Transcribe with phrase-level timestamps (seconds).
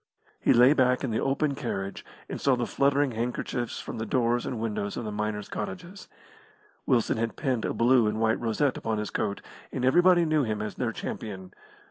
[0.39, 4.47] He lay back in the open carriage and saw the fluttering handkerchiefs from the doors
[4.47, 6.07] and windows of the miners' cottages.
[6.87, 9.41] Wilson had pinned a blue and white rosette upon his coat,
[9.71, 11.53] and everybody knew him as their champion.